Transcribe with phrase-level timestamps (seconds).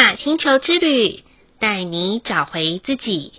[0.00, 1.22] 雅星球之旅，
[1.58, 3.34] 带你找回自己。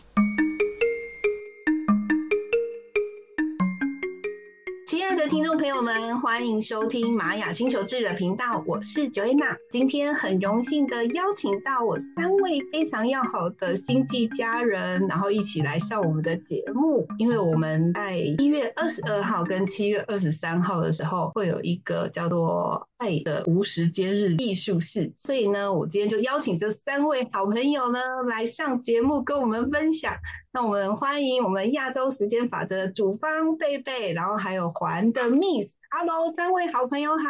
[4.85, 9.57] 亲爱的听众朋友们，欢迎收听玛雅星球之旅的频道，我是 Joanna。
[9.71, 17.07] 今天很荣幸的邀请到我三位非常要好的星际家人，然后一起来上我们的节目。
[17.17, 30.13] 因为我们在一月二十二号跟七月二十三号的时候，会有一个叫做“爱的无时间日”艺术室，所以呢，我今天就邀请这三位好朋友呢来上节目，跟我们分享。
[30.53, 37.25] 那我们欢迎我们亚洲时间法则的主方贝贝，然后还有环的 Miss，Hello，三位好朋友好。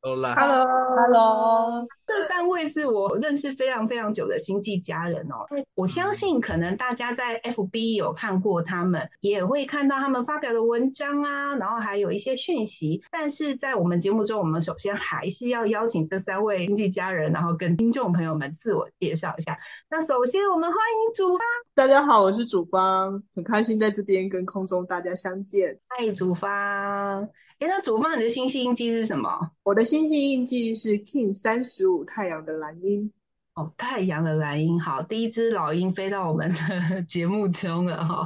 [0.00, 5.46] Hello，Hello，这三位是我认识非常非常久的星际家人哦。
[5.74, 13.02] 我相信可能大家在 FB 有看过他们，也会看到他们发表的文章啊，然后还有一些讯息。
[13.10, 19.58] 但是在我们节目中，我们首先还是要邀请这三位星际家人，然后跟听众朋友们自我介绍一下。
[19.90, 21.40] 那首先我们欢迎主方，
[21.74, 25.78] 大家好，我是主方，很开心在这边跟空中大家相见。
[25.88, 27.28] 嗨，主方。
[27.60, 29.52] 哎，那主方你的星系印记是什么？
[29.62, 33.12] 我的星系印记是 Kin 三十五太阳的蓝鹰。
[33.54, 38.16] 哦，太阳的蓝鹰，好，第一只老鹰飞到我们的 节目中了哈。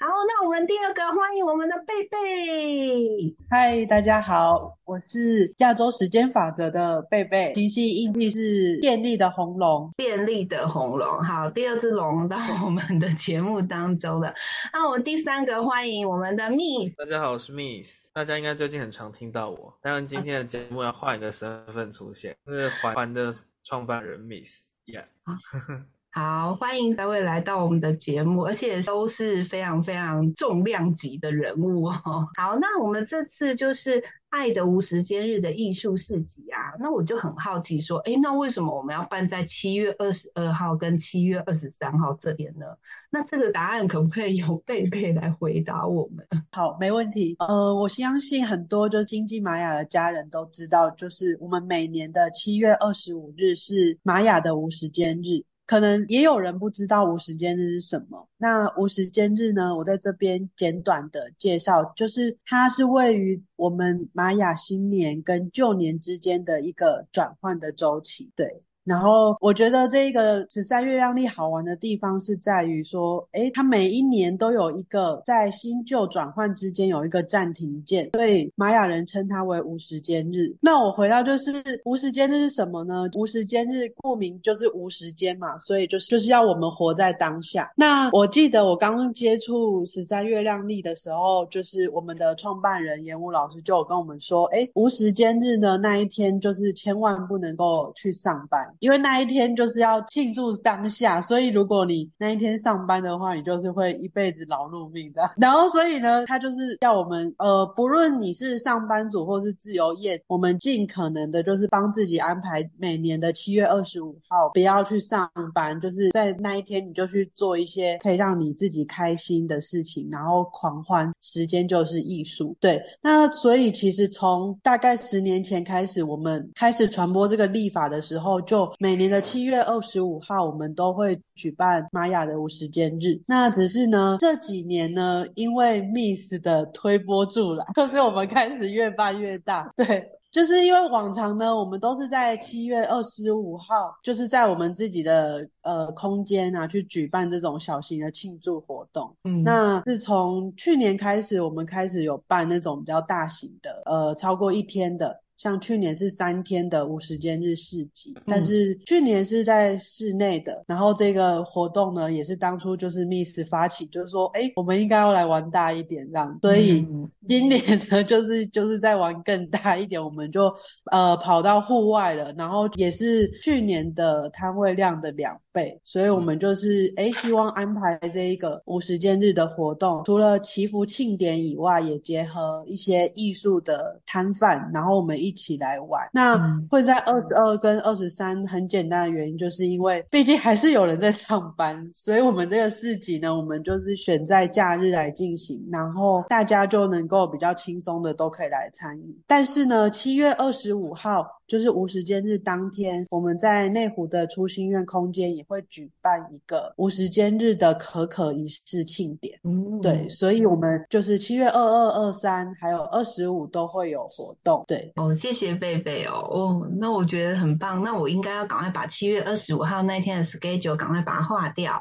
[0.00, 3.36] 好，那我们第二个欢迎我们的贝贝。
[3.48, 11.22] 嗨，大家好，我是亚洲时间法则的贝贝，星系印记是电力的红龙，电力的红龙。
[11.22, 14.34] 好，第二只龙到我们的节目当中了。
[14.72, 16.96] 那我们第三个欢迎我们的 Miss。
[16.98, 18.10] 大家好，我是 Miss。
[18.12, 24.71] 大家应该最近很常听到我，当然今天的节目要换一个身份出现，是环环的创办人 Miss。
[24.86, 25.04] Yeah.
[26.14, 32.28] 好，欢迎三位来到我们的节目，而且都是非常非常重量级的人物哦。
[32.36, 42.66] 好，那我们这次就是爱的无时间日的艺术市集啊，那我就很好奇说，哎，那为什么我们要办在七月二十二号跟七月二十三号这边呢？
[43.10, 46.26] 那这个答案可不可以由贝贝来回答我们？
[46.52, 47.36] 好，没问题。
[47.38, 55.42] 呃，我相信很多就星际玛雅的家人都知道，就是我们每年的七月二十五日是玛雅的无时间日。
[55.66, 58.28] 可能也有人不知道无时间日是什么。
[58.36, 59.74] 那无时间日呢？
[59.76, 68.30] 我在这边简短的介绍，就是它是位于我们玛雅新年跟旧年之间的一个转换的周期。
[68.34, 68.62] 对。
[68.84, 80.52] 然后我觉得这个十三月亮历好玩的地方是在于说，诶，它每一年都有一个在新旧转换之间有一个暂停键，所以玛雅人称它为无时间日。
[80.60, 81.52] 那我回到就是
[81.84, 83.08] 无时间日是什么呢？
[83.16, 87.70] 无时间日顾名就是无时间嘛，所以就是就是要我们活在当下。
[87.76, 98.71] 那我记得我刚接触十三月亮历的时候，就是我们的创办人严武老师就有跟我们说，诶，无时间日呢那一天就是千万不能够去上班。
[98.80, 105.30] 因为那一天就是要庆祝当下，所以如果你那一天上班的话，你就是会一辈子劳碌命的。
[105.36, 121.12] 然后，所以呢，他就是要我们，呃，不论你是上班族或是自由业，我们尽可能的，就是帮自己安排每年的七月二十五号不要去上班，就是在那一天你就去做一些可以让你自己开心的事情，然后狂欢。
[121.20, 122.82] 时间就是艺术，对。
[123.00, 133.18] 那所以其实从大概十年前开始，我们开始传播这个历法的时候，就每年的七月二十五号，我们都会举办玛雅的无时间日。
[133.26, 139.72] 那只是呢，这几年呢，因为 Miss 的推波助澜， 可是我们开始越办越大。
[139.76, 149.14] 对，就是因为往常呢，我们都是在七月二十五号，就是在我们自己的呃空间啊，去举办这种小型的庆祝活动。
[149.24, 155.20] 嗯，那是从去年开始，我们开始有办那种比较大型的，呃，超过一天的。
[155.42, 166.86] 像去年是三天的无时间日市集，但是去年是在室内的，嗯、然后这个活动呢，也是当初就是 Miss 发起，就是说，哎，我们应该要来玩大一点这样，所以
[167.26, 167.60] 今年
[167.90, 170.54] 呢，就是就是在玩更大一点，我们就
[170.92, 185.31] 呃跑到户外了，然后也是去年的摊位量的两倍，所以我们就是哎希望安排这一个无时间日的活动，除了祈福庆典以外，也结合一些艺术的摊贩，然后我们一。
[185.32, 186.38] 一起来玩，那
[186.68, 199.18] 会在二十二跟二十三，很简单的原因就是因为毕竟还是有人在上班， 所以我们这个市集呢，我们就是选在假日来进行，然后大家就能够比较轻松的都可以来参与。
[199.26, 209.38] 但是呢，七月二十五号就是无时间日当天，我们在内湖的初心院空间也会举办一个无时间日的可可仪式庆典。
[209.44, 214.64] 嗯，对，所以我们就是七月二二、二三还有二十五都会有活动。
[214.66, 217.82] 对，哦，谢谢贝贝哦，哦，那我觉得很棒。
[217.82, 221.78] 那我应该要赶快把七月二十五号那天的 schedule 赶快把它划掉，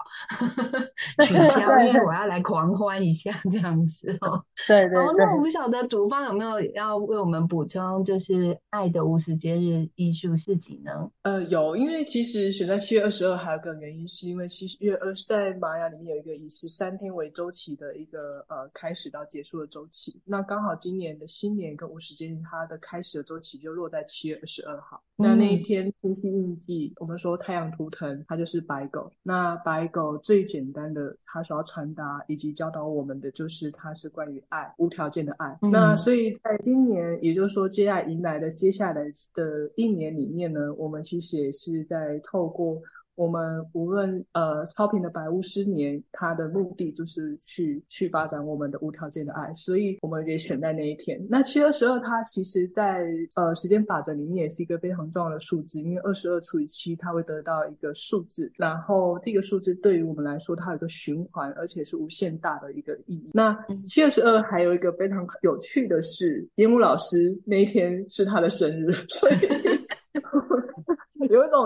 [1.25, 4.43] 取消，因为我要来狂欢一下这样子哦。
[4.67, 4.99] 对对对。
[4.99, 11.11] 哦，那我不晓得主方有没有要为我们补充，就是爱的无时间节日艺术市集呢？
[11.23, 20.21] 呃，有，因为其实选在七月二十二还有个原因，是因为七月二在玛雅里面有一个以十三天为周期的一个呃开始到结束的周期。
[20.25, 25.01] 那刚好今年的新年跟无时间它的开始的周期就落在七月二十二号。
[25.17, 29.11] 那那一天星系印记，我们说太阳图腾它就是白狗。
[29.21, 35.57] 那白狗最简单的，它所要传达以及教导我们的就是它是关于爱，无条件的爱。
[35.61, 39.11] 那所以在今年，也就是说接下来迎来的接下来的
[39.75, 42.81] 一年里面呢，我们其实也是在透过。
[43.21, 51.23] 我们无论呃超频的白巫师年，它的目的就是去去发展我们的无条件的爱，所以我们也选在那一天。
[51.29, 63.29] 那七月二十二，它其实在呃时间法则里面也是一个非常重要的数字，因为二十二除以七，它会得到一个数字，然后这个数字对于我们来说，它有一个循环，而且是无限大的一个意义。
[63.33, 69.35] 那七月二十二还有一个非常有趣的是，烟雾老师那一天是他的生日，所以。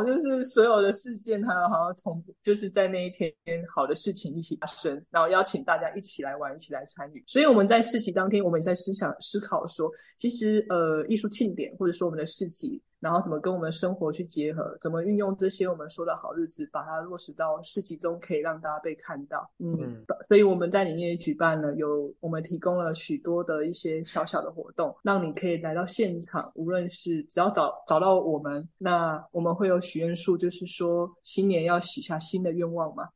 [0.04, 3.32] 就是所有的事件，它好像从就是在那一天
[3.70, 7.24] 好的事情一起发生，然后邀请大家一起来玩，一起来参与。
[7.28, 12.82] 所以我们在市集当天，我们也在思想思考说，其实呃艺术庆典或者说我们的市集。
[13.06, 14.76] 然后怎么跟我们生活去结合？
[14.82, 19.48] 怎么运用这些我们说的好日子，把它落实到市集中，可以让大家被看到。
[19.60, 33.08] 嗯，嗯，所以我们在里面也举办了有我们提供了许多的一些小小的活动，让你可以来到现场，无论是只要找找到我们，那我们会有许愿树，就是说新年要许下新的愿望嘛。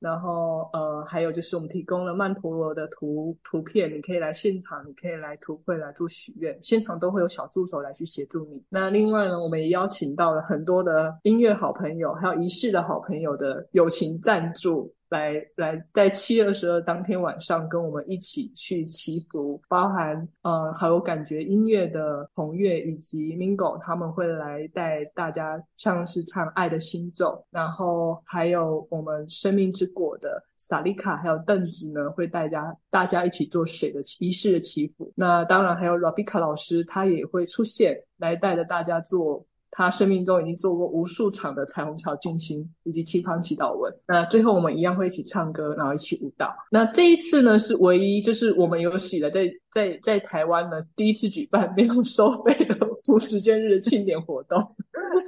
[0.00, 8.62] 然后，呃，还有就是我们提供了曼陀罗的图图片，你可以来现场，你可以来图会来做许愿，现场都会有小助手来去协助你。
[8.68, 14.94] 那另外呢，我们也邀请到了很多的音乐好朋友，还有仪式的好朋友的友情赞助。
[15.08, 35.10] 来来，在七月二十二当天晚上，跟我们一起去祈福，包含呃好有感觉音乐的红月以及 Mingo，他们会来带大家像是唱《爱的心咒》，然后还有我们生命之果的萨利卡还有邓子呢，会带家大家一起做水的仪式的祈福。
[35.14, 39.44] 那当然还有 Ravika 老师，他也会出现来带着大家做。
[39.70, 43.92] 他生命中已经做过无数场的彩虹桥静心以及七方祈祷文。
[44.06, 46.54] 那最后我们一样会一起唱歌，然后一起舞蹈。
[46.70, 52.76] 那这一次呢，是唯一就是我们有喜的在在在台湾呢第一次举办没有收费的
[53.08, 54.74] 无时间日的庆典活动。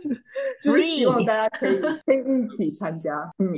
[0.62, 3.48] 就是希望大家可以可以一起参加，嗯，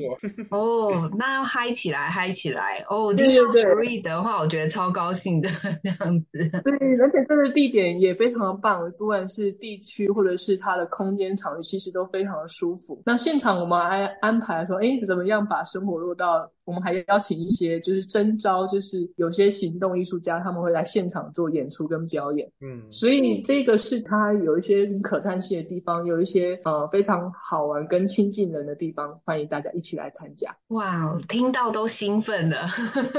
[0.50, 5.48] 哦，那要嗨起来，嗨起来，哦， 对对对，free 的话，我觉得超高兴的
[5.82, 13.02] 这样子，对，而且这个地点也非常的棒，不管是地区或者是它的空间场域，其实都非常的舒服。
[13.04, 16.50] 那现场我们还安排说，哎，怎么样把生活落到。
[16.64, 22.48] 我们还邀请一些，就是征招，就是有些行动艺术家，他们会来现场做演出跟表演。
[22.60, 30.56] 嗯，所以这个是它有一些可参性的地方，有一些些呃非常好玩跟亲近人的地方，欢迎大家一起来参加。
[30.69, 32.67] 哇，听到都兴奋了，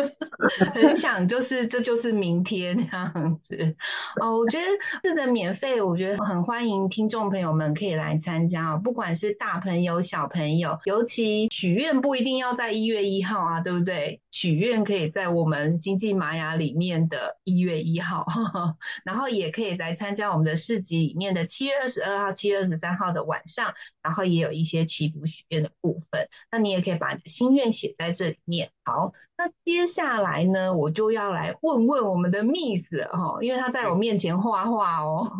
[0.73, 3.75] 很想就是这就是明天这样子。
[4.19, 4.65] 哦，我觉得
[5.03, 13.43] 这个免费，我觉得很欢迎听众朋友们可以来参加哦，不管是大朋友小朋友，尤其许愿不一定要在一月一号。
[13.43, 14.21] 啊，对不对？
[14.31, 26.29] 许愿可以在我们星际玛雅里面的一月一号，呵呵，然后也可以来参加我们的市集里面的七月二十二号、七月二十三号到的晚上，然后也有一些祈福许愿的部分。
[26.51, 28.71] 那你也可以把你的心愿写在这里面。
[28.85, 35.31] 好，那接下来呢，我就要来问问我们的 Miss 哈，因为他在我面前画画哦。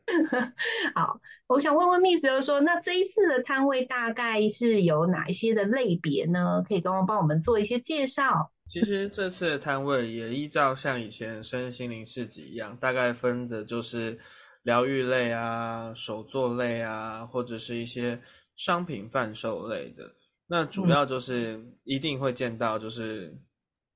[0.94, 6.62] 好，我想问问 Miss 就说，那这一次的摊位大概是有哪一些的类别呢？
[6.66, 8.50] 可以跟我帮我们做一些介绍。
[8.68, 14.18] 其实这次的摊位也依照像以前身心灵市集一样，大概分的就是
[14.62, 18.20] 疗愈类啊、手作类啊，或者是一些
[18.56, 20.14] 商品贩售类的。
[20.46, 23.34] 那主要就是一定会见到，就是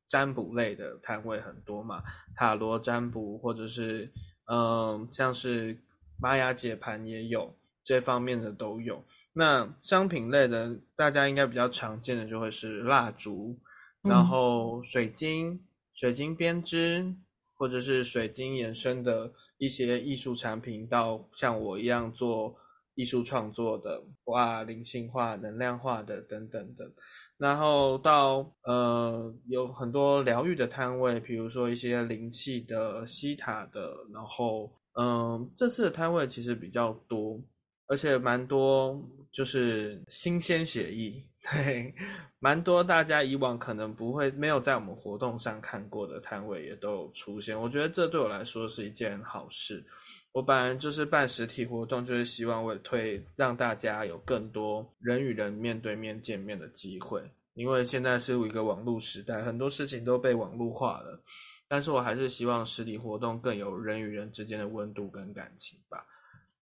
[0.08, 2.02] 占卜类的摊位很多嘛，
[2.35, 4.11] 塔罗占卜或者是
[4.46, 5.76] 嗯、呃，像是
[6.18, 9.04] 玛雅解盘也有，这方面的都有。
[9.32, 13.58] 那商品类的，大家应该比较常见的就会是蜡烛，
[14.02, 15.62] 然后水晶、
[15.94, 17.14] 水晶编织，
[17.56, 22.54] 或者是水晶衍生的一些艺术产品，到像我一样做
[22.94, 26.90] 艺术创作的，哇，灵性化、能量化的等等的，
[27.36, 37.38] 然后到呃有很多疗愈的摊位，比如说一些灵气的、西塔的，然后嗯、这次的摊位其实比较多，
[37.86, 38.98] 而且蛮多
[39.30, 41.22] 就是新鲜血液。
[41.52, 41.94] 对，
[42.40, 49.84] 蛮多大家以往可能不会没有在我们活动上看过的摊位也都有出现，我觉得这对我来说是一件好事。
[50.32, 57.22] 我本来就是办实体活动，就是希望为推让大家有更多人与人面对面见面的机会，
[57.54, 61.22] 因为现在是一个网络时代，很多事情都被网络化了，
[61.68, 66.04] 但是我还是希望实体活动更有人与人之间的温度跟感情吧。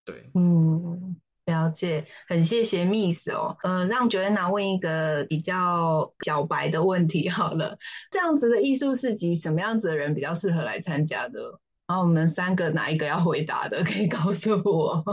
[0.04, 1.16] 对，嗯。
[1.46, 7.76] 了解，很谢谢 Miss 哦，呃，让 Joanna 问一个比较小白的问题好了，
[8.10, 11.60] 这样子的艺术市集，什么样子的人比较适合来参加的？
[11.86, 15.04] 然后我们三个哪一个要回答的， 可以告诉我。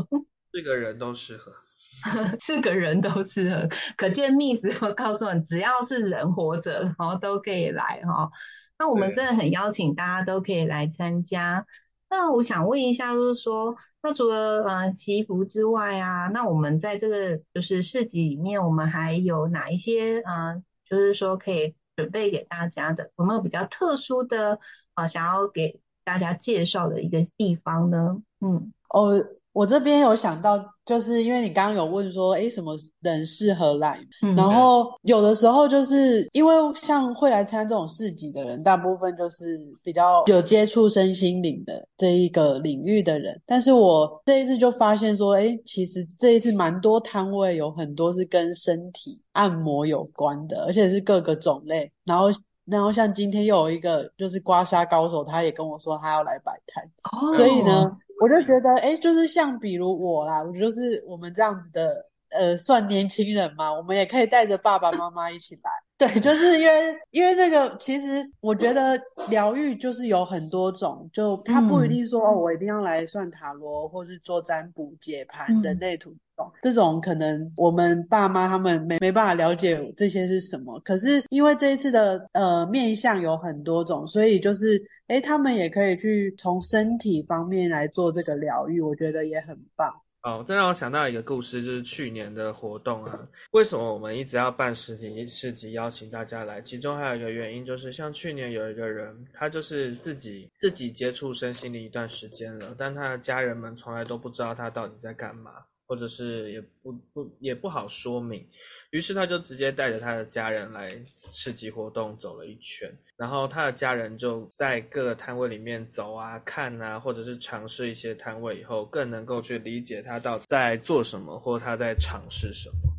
[0.54, 1.52] 四个人都适合，
[2.40, 8.32] 四个人都适合，可见 Miss 我告诉你，只要是人活着，然后都可以来哈、哦。
[8.80, 11.66] 那我们真的很邀请大家都可以来参加。
[12.12, 23.12] 那我想问一下，就是说，那除了呃祈福之外啊，那我们在这个就是市集里面，我们还有哪一些呃，就是说可以准备给大家的？
[23.18, 24.60] 有没有比较特殊的、
[24.96, 28.22] 呃，想要给大家介绍的一个地方呢？
[28.42, 29.26] 嗯，哦。
[29.54, 34.00] 我这边有想到，就是因为你刚刚有问说，诶，什么人适合来？
[34.24, 43.40] 嗯、然后有的时候就是因为像会来参加这种市集的人，大部分就是比较有接触身心灵的这一个领域的人。
[43.46, 51.92] 但是我这一次就发现说，诶，其实这一次蛮多摊位有很多是跟身体按摩有关的，而且是各个种类。
[52.06, 52.28] 然后，
[52.64, 57.92] 然后像今天又有一个就是刮痧高手，他也跟我说他要来摆摊，哦、所以呢。
[58.22, 65.72] 我就觉得，哎，就是像比如我啦，我就是我们这样子的，呃，算年轻人嘛，我们也可以带着爸爸妈妈一起来。
[66.02, 76.10] 对，就是因为因为那个，其实我觉得疗愈就是有很多种，就他不一定说、嗯、哦，我一定要来算塔罗，或是做占卜、解盘、人类图。
[76.10, 76.18] 嗯
[76.64, 89.88] 这种可能我们爸妈他们没没办法了解这些是什么，可是因为这一次的呃面相有很多种，所以就是诶他们也可以去从身体方面来做这个疗愈，我觉得也很棒。
[90.24, 93.20] 哦，这让我想到一个故事，就是去年的活动啊，
[93.52, 96.62] 为什么我们一直要办实体市集邀请大家来？
[96.62, 105.54] 其中还有一个原因就是，像去年有一个人，他就是自己自己接触身心灵一段时间了，但他的家人们从来都不知道他到底在干嘛。
[105.92, 108.48] 或者是也不不也不好说明，
[108.92, 110.90] 于是他就直接带着他的家人来
[111.34, 122.94] 市集活动走了一圈，然后他的家人就在各个摊位里面走啊、看啊，或者是尝试一些摊位以后，更能够去理解他到底在做什么，或他在尝试什么，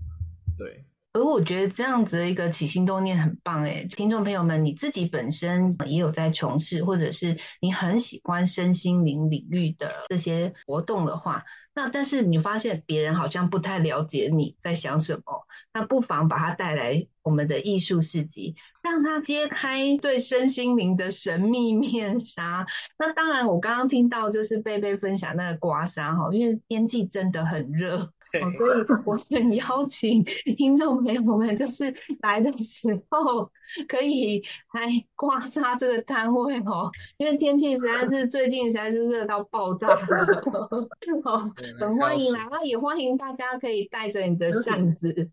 [0.58, 0.84] 对。
[1.22, 22.66] 而我觉得这样子的一个起心动念很棒诶，听众朋友们，你自己本身也有在从事，或者是你很喜欢身心灵领域的这些活动的话，那但是你发现别人好像不太了解你在想什么，那不妨把他带来我们的艺术市集，让他揭开对身心灵的神秘面纱。
[22.98, 28.10] 那当然，我刚刚听到就是贝贝分享那个刮痧哈，因为天气真的很热。
[28.40, 30.24] 哦，所以我 很邀请
[30.56, 33.50] 听众朋友们，就是来的时候
[33.86, 39.96] 可以来刮痧这个摊位哦，因为天气实在是最近实在是热到爆炸了，
[41.24, 45.30] 哦，很欢迎来，那也欢迎大家可以带着你的扇子，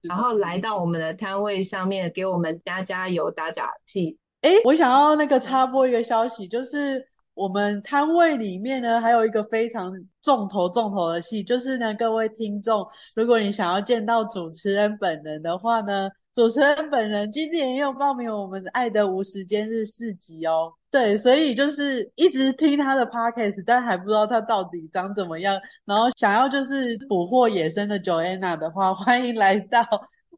[0.00, 4.16] 然后来到我们的摊位上面，给我们加加油、打打气。
[4.40, 7.06] 哎，我想要那个插播一个消息，就是。
[7.38, 20.72] 我们摊位里面呢，还有一个非常重头重头的戏，就是呢，各位听众，如果你想要见到主持人本人的话呢，主持人本人今年也有报名我们的爱的无时间日四集哦。
[20.90, 25.56] 对，所以就是一直听他的 podcast，但还不知道他到底长怎么样。
[25.84, 29.80] 然后想要就是捕获野生的 Joanna 的话，欢迎来到。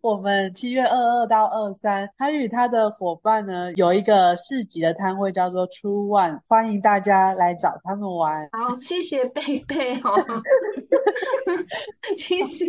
[0.02, 8.49] 我们七月二二到二三，他与他的伙伴呢，有一个市集的摊位，叫做 True One，欢迎大家来找他们玩。
[8.52, 10.25] 好，谢谢贝贝哦。
[12.16, 12.64] 其实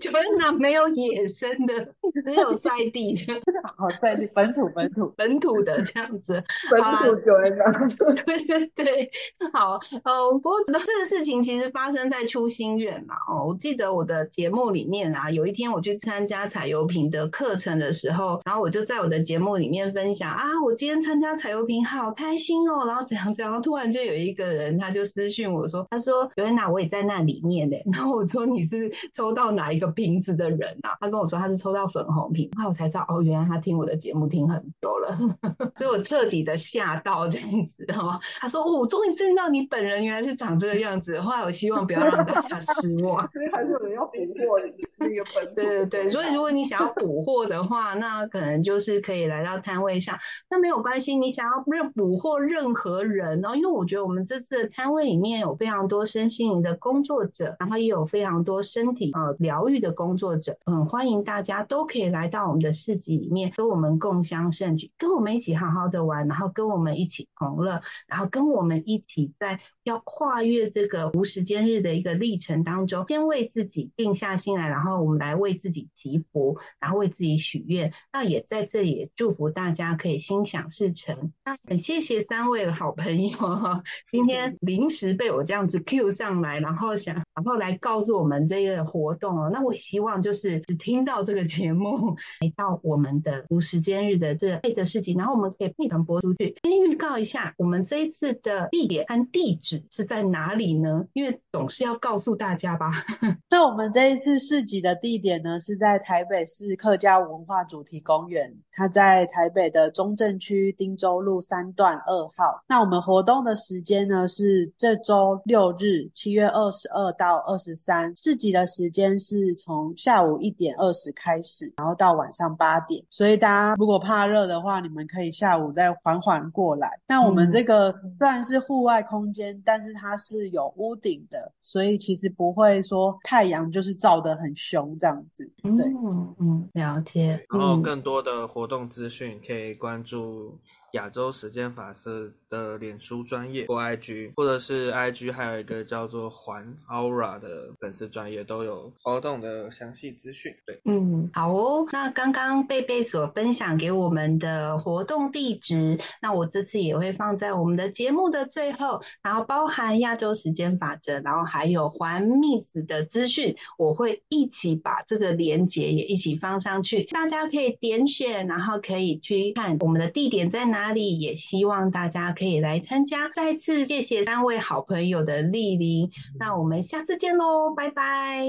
[0.00, 1.74] Joanna 没有野生的，
[2.24, 3.34] 只有在地的。
[3.76, 6.42] 好，在地本土本土本土的这样子。
[6.70, 7.18] 本土。
[8.24, 9.10] 对对对，
[9.52, 9.78] 好。
[10.04, 13.14] 呃，不过这个事情其实发生在初心苑嘛。
[13.28, 22.86] 哦，我记得我的节目里面啊，有一天我去参加采油瓶的课程的时候，然后我就在我的节目里面分享啊，我今天参加采油瓶，好开心哦。
[22.86, 27.76] 然后怎样怎样，突然就有一个人他就私讯我说，他说 Joanna 我也在那里面呢。
[27.92, 30.94] 然后我说你是抽到哪一个瓶子的人啊？
[31.00, 35.18] 他跟我说他是抽到粉红瓶，后我才知道哦，原来他听我的节目听很久了，
[35.74, 38.20] 所以我彻底的吓到这样子哈。
[38.38, 41.18] 他说哦，我终于见到你本人，原来是长这个样子。
[41.20, 45.54] 后来我希望不要让大家失望， 所以还是有人要点过你那个粉。
[45.54, 50.18] 对对对，所以如果你想要 补货的话，那可能就是可以来到摊位上。
[50.50, 77.92] 那没有关系，你想要任补货任何人哦，因为我觉得我们这次的摊位里面有非常多身心灵的工作者，然后也有非常多身体呃疗愈的工作者，嗯，欢迎大家都可以来到我们的市集里面，跟我们共襄盛举，跟我们一起好好的玩，然后跟我们一起同乐，然后跟我们一起在要跨越这个无时间日的一个历程当中，先为自己定下心来，然后我们来为自己祈福，然后为自己许愿。
[78.12, 81.32] 那也在这里也祝福大家可以心想事成。
[81.44, 83.38] 那很谢谢三位好朋友，
[84.10, 89.48] 今天临时被我这样子 Q 上来，然后想然后来告诉我们这个活动哦。
[89.52, 96.56] 那我希望就是只听到这个节目， 来到我们的无时间日的这类的事情，然后我们可以配传播出去。
[96.64, 101.06] 先预告一下，我们这一次的地点和地址是在哪里呢？
[101.12, 102.90] 因为总是要告诉大家吧。
[103.48, 112.64] 那我们这一次市集的地点呢，是在台北市客家文化主题公园，它在台北的中正区汀州路三段二号。
[112.66, 118.14] 那我们活动的时间呢，是这周六日七月二十二到二十三。
[118.16, 123.04] 市集的时间是从下午一点二十开始，然后到晚上八点。
[123.08, 127.00] 所以大家如果怕热的话，你们可以下午再缓缓过来。
[127.06, 135.50] 那我们这个虽然是户外空间，但是它是有屋顶的，所以其实不会说太阳就是照得很凶这样子。
[135.62, 137.44] 对，嗯嗯，了解。
[137.50, 140.58] 然后更多的活动资讯可以关注。
[140.92, 150.50] 亚洲时间法师的脸书专业或 IG，或者是 IG 还有一个叫做环 Aura 的粉丝专业，都有活动的详细资讯。
[150.64, 151.86] 对，嗯，好哦。
[151.92, 170.77] 那刚刚贝贝所分享给我们的活动地址，那我这次也会放在我们的节目的最后，然后包含亚洲时间法则，然后还有环 Miss 的资讯，我会一起把这个连结也一起放上去，大家可以点选，然后可以去看我们的地点在哪。
[170.78, 173.28] 哪里也希望大家可以来参加。
[173.34, 178.44] 再次谢谢三位好朋友的莅临，那我们下次见喽，拜拜，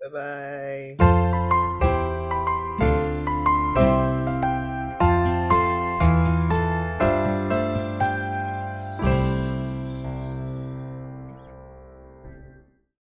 [0.00, 1.55] 拜拜。